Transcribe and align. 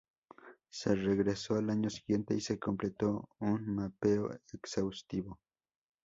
Se 0.71 0.95
regresó 0.95 1.57
al 1.57 1.69
año 1.69 1.91
siguiente 1.91 2.33
y 2.33 2.41
se 2.41 2.57
completó 2.57 3.29
un 3.37 3.67
mapeo 3.75 4.31
exhaustivo. 4.51 5.39